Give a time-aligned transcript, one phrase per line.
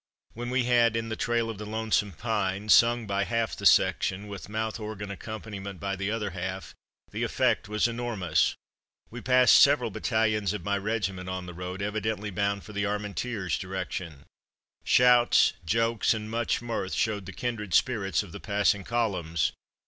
[0.33, 4.27] When we had "In the trail of the Lonesome Pine" sung by half the section,
[4.27, 6.73] with mouth organ accompaniment by the other half,
[7.11, 8.55] the effect was enormous.
[9.11, 13.59] We passed several battalions of my regiment on the road, evidently bound for the Armentières
[13.59, 14.25] direction.
[14.83, 19.51] Shouts, jokes and much mirth showed the kindred spirits of the passing columns.